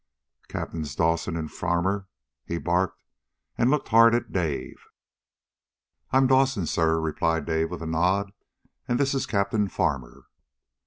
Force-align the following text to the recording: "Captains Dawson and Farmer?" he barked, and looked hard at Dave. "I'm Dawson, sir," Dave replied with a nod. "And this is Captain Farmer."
"Captains 0.47 0.95
Dawson 0.95 1.37
and 1.37 1.51
Farmer?" 1.51 2.07
he 2.43 2.57
barked, 2.57 2.99
and 3.55 3.69
looked 3.69 3.89
hard 3.89 4.15
at 4.15 4.31
Dave. 4.31 4.87
"I'm 6.09 6.25
Dawson, 6.25 6.65
sir," 6.65 6.95
Dave 6.95 7.03
replied 7.03 7.47
with 7.69 7.83
a 7.83 7.85
nod. 7.85 8.31
"And 8.87 8.99
this 8.99 9.13
is 9.13 9.27
Captain 9.27 9.67
Farmer." 9.67 10.25